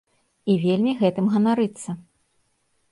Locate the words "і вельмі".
0.53-0.95